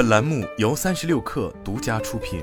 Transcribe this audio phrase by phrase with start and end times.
[0.00, 2.42] 本栏目由三十六氪独家出品。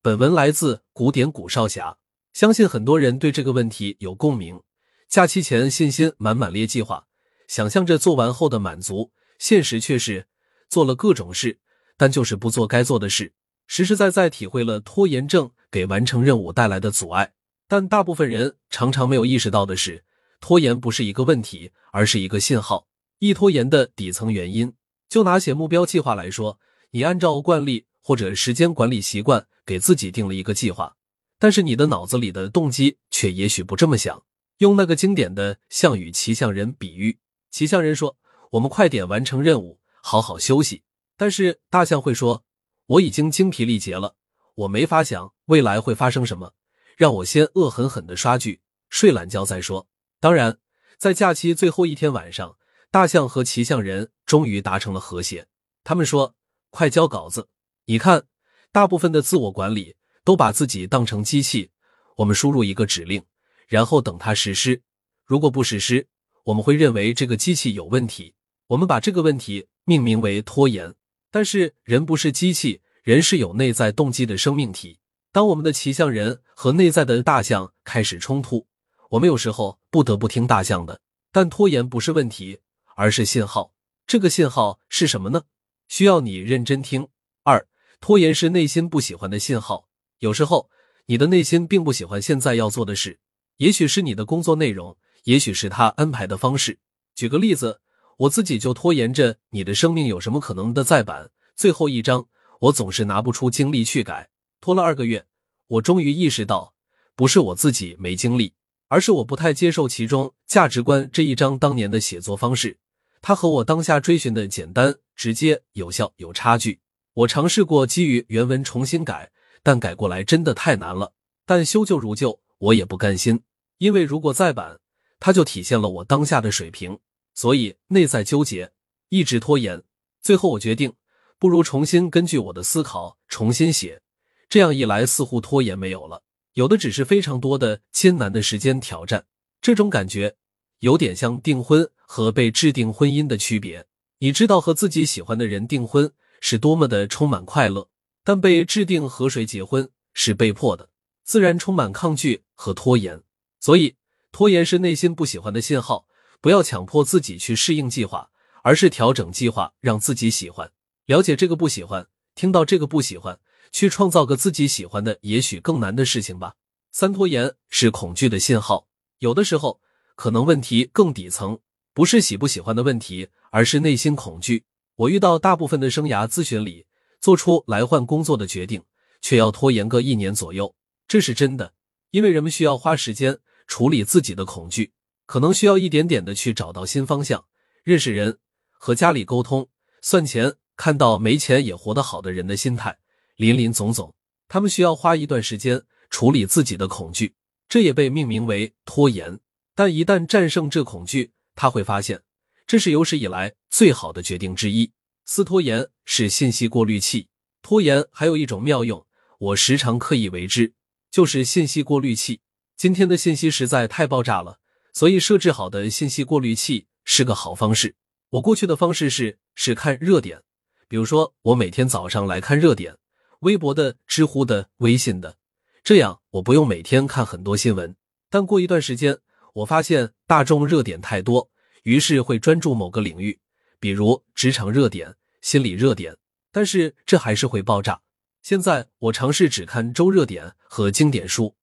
[0.00, 1.98] 本文来自古典古少侠，
[2.32, 4.62] 相信很多人对这个问题有共鸣。
[5.10, 7.04] 假期前信心满满列计划，
[7.46, 10.26] 想象着做完后的满足，现实却是
[10.70, 11.60] 做了各种事，
[11.98, 13.34] 但就是不做该做的事，
[13.66, 17.34] 实实在在体会了拖延症给完成任务带来的阻碍。
[17.68, 20.02] 但大部分人常常没有意识到的是，
[20.40, 22.86] 拖延不是一个问题，而是一个信号。
[23.22, 24.74] 易拖延的底层原因，
[25.08, 26.58] 就拿写目标计划来说，
[26.90, 30.96] 你按照惯例或者时间管理习惯给自己定了一个计划，
[31.38, 34.24] 但是你的脑子里的动机却也许不这么想。
[34.58, 38.16] 用那个经典的项羽骑象人比喻，骑象人说
[38.50, 40.82] ：“我们快点完成任务，好好休息。”
[41.16, 42.42] 但是大象会说
[42.86, 44.16] ：“我已经精疲力竭了，
[44.56, 46.54] 我没法想未来会发生什么，
[46.96, 49.86] 让我先恶狠狠的刷剧，睡懒觉再说。”
[50.18, 50.58] 当然，
[50.98, 52.56] 在假期最后一天晚上。
[52.92, 55.46] 大象和骑象人终于达成了和谐。
[55.82, 56.34] 他们说
[56.68, 57.48] ：“快交稿子！
[57.86, 58.24] 你看，
[58.70, 61.70] 大部分的自我管理都把自己当成机器。
[62.16, 63.24] 我们输入一个指令，
[63.66, 64.82] 然后等它实施。
[65.24, 66.06] 如果不实施，
[66.44, 68.34] 我们会认为这个机器有问题。
[68.66, 70.94] 我们把这个问题命名为拖延。
[71.30, 74.98] 但是人不是机器，人是有内在动机的生命体。
[75.32, 78.66] 当我们的骑象人和内在的大象开始冲突，
[79.12, 81.00] 我们有时候不得不听大象的。
[81.32, 82.58] 但拖延不是问题。”
[82.96, 83.74] 而是信号，
[84.06, 85.42] 这个信号是什么呢？
[85.88, 87.08] 需要你认真听。
[87.42, 87.66] 二，
[88.00, 89.88] 拖延是内心不喜欢的信号。
[90.18, 90.70] 有时候，
[91.06, 93.18] 你的内心并不喜欢现在要做的事，
[93.56, 96.78] 也许是你的工作内容，也许是他安排的方式。
[97.14, 97.80] 举个例子，
[98.18, 102.28] 我自己就拖延着《你的生命有什么可能》的再版最后一章，
[102.60, 105.26] 我总是拿不出精力去改，拖了二个月，
[105.66, 106.74] 我终于意识到，
[107.16, 108.54] 不是我自己没精力，
[108.92, 112.76] 而是我不太接受其中价值观这一章当年的写作方式。
[113.22, 116.78] 它和我当下追寻的简单、直接、有效有差距。
[117.14, 119.30] 我尝试过基于原文重新改，
[119.62, 121.14] 但改过来真的太难了。
[121.46, 123.40] 但修旧如旧，我也不甘心，
[123.78, 124.78] 因为如果再版，
[125.18, 126.98] 它就体现了我当下的水平。
[127.32, 128.72] 所以内在纠结，
[129.08, 129.82] 一直拖延。
[130.20, 130.92] 最后我决定，
[131.38, 134.02] 不如重新根据我的思考重新写。
[134.50, 136.22] 这样一来，似乎拖延没有了，
[136.54, 139.26] 有的只是非常多的艰难的时间挑战。
[139.60, 140.36] 这种感觉。
[140.82, 143.86] 有点像订婚和被制定婚姻的区别。
[144.18, 147.88] 你知道和自己喜欢的人订婚是多么的充满快乐，
[148.24, 150.88] 但被制定和谁结婚是被迫的，
[151.22, 153.22] 自然充满抗拒和拖延。
[153.60, 153.94] 所以，
[154.32, 156.08] 拖延是内心不喜欢的信号。
[156.40, 158.30] 不要强迫自己去适应计划，
[158.64, 160.72] 而是调整计划，让自己喜欢。
[161.06, 163.38] 了解这个不喜欢，听到这个不喜欢，
[163.70, 166.54] 去创造个自己喜欢的，也许更难的事情吧。
[166.90, 168.88] 三，拖延是恐惧的信号。
[169.18, 169.80] 有的时候。
[170.14, 171.58] 可能问题更底层，
[171.94, 174.66] 不是喜不喜欢的问题，而是内心恐惧。
[174.94, 176.86] 我遇到大部分的生涯咨询里，
[177.18, 178.84] 做出来换工作的决定，
[179.22, 180.76] 却要拖延个一年左右，
[181.08, 181.72] 这是真的。
[182.10, 184.92] 因为人们需要花时间处理自己的恐惧，
[185.26, 187.46] 可能需要一点点的去找到新方向，
[187.82, 188.38] 认识人，
[188.70, 189.68] 和家里沟通，
[190.02, 192.98] 算钱，看到没钱也活得好的人的心态，
[193.36, 194.14] 林林总总，
[194.48, 197.34] 他们需要花一段时间处理自己的恐惧，
[197.68, 199.40] 这也被命名为拖延。
[199.74, 202.22] 但一旦战胜这恐惧，他会发现
[202.66, 204.92] 这是有史以来最好的决定之一。
[205.24, 207.28] 四拖延是信息过滤器，
[207.62, 209.06] 拖延还有一种妙用，
[209.38, 210.74] 我时常刻意为之，
[211.10, 212.40] 就是信息过滤器。
[212.76, 214.58] 今天的信息实在太爆炸了，
[214.92, 217.94] 所以设置好的信息过滤器是个好方式。
[218.30, 220.42] 我过去的方式是是看热点，
[220.88, 222.96] 比如说我每天早上来看热点，
[223.42, 225.36] 微博的、知乎的、微信的，
[225.84, 227.94] 这样我不用每天看很多新闻。
[228.28, 229.18] 但过一段时间。
[229.54, 231.50] 我发现大众热点太多，
[231.82, 233.38] 于是会专注某个领域，
[233.78, 236.16] 比如职场热点、心理热点，
[236.50, 238.00] 但是这还是会爆炸。
[238.40, 241.54] 现在我尝试只看周热点和经典书，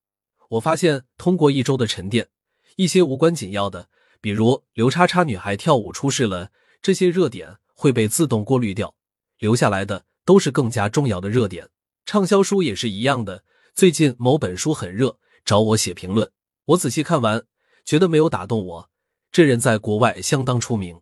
[0.50, 2.28] 我发现通过一周的沉淀，
[2.76, 3.90] 一些无关紧要的，
[4.22, 6.52] 比如刘叉叉女孩跳舞出事了，
[6.84, 8.94] 这些热点会被自动过滤掉，
[9.40, 11.68] 留下来的都是更加重要的热点。
[12.06, 13.44] 畅销书也是一样的，
[13.74, 16.32] 最近某本书很热，找我写评论，
[16.66, 17.44] 我仔细看完。
[17.84, 18.90] 觉得没有打动我，
[19.32, 21.02] 这人在国外相当出名，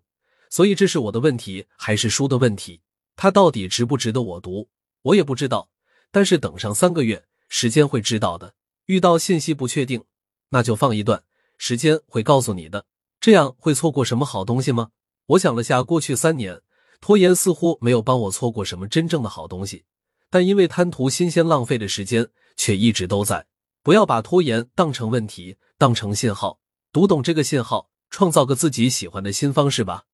[0.49, 2.79] 所以这是我的问题还是书的问题？
[3.17, 4.69] 他到底值不值得我读？
[5.01, 5.69] 我也不知道。
[6.09, 8.53] 但是等上三个月，时间会知道的。
[8.85, 10.05] 遇到信息不确定，
[10.51, 11.21] 那就放一段，
[11.57, 12.85] 时间会告诉你的。
[13.19, 14.91] 这样会错过什么好东西吗？
[15.25, 16.61] 我想了下，过去三年
[16.99, 19.85] 拖延似乎没有帮我错过什么真正的好东西，
[20.29, 23.45] 但因为贪图新鲜浪费的时间，却一直都在。
[23.83, 26.59] 不要把拖延当成问题，当成信号。
[26.91, 30.07] 读懂这个信号，创造个自己喜欢的新方式吧。